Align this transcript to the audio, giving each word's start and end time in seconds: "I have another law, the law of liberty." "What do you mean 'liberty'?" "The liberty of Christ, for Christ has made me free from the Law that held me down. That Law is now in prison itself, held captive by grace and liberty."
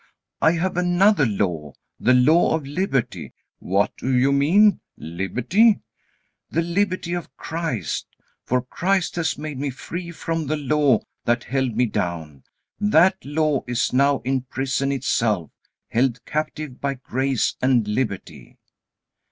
"I 0.41 0.53
have 0.53 0.77
another 0.77 1.27
law, 1.27 1.73
the 1.99 2.15
law 2.15 2.55
of 2.57 2.65
liberty." 2.65 3.33
"What 3.59 3.95
do 3.97 4.11
you 4.17 4.31
mean 4.31 4.79
'liberty'?" 4.97 5.79
"The 6.49 6.63
liberty 6.63 7.13
of 7.13 7.37
Christ, 7.37 8.07
for 8.43 8.63
Christ 8.63 9.15
has 9.17 9.37
made 9.37 9.59
me 9.59 9.69
free 9.69 10.09
from 10.09 10.47
the 10.47 10.57
Law 10.57 11.01
that 11.25 11.43
held 11.43 11.77
me 11.77 11.85
down. 11.85 12.41
That 12.79 13.23
Law 13.23 13.63
is 13.67 13.93
now 13.93 14.21
in 14.21 14.41
prison 14.41 14.91
itself, 14.91 15.51
held 15.89 16.25
captive 16.25 16.81
by 16.81 16.95
grace 16.95 17.55
and 17.61 17.87
liberty." 17.87 18.57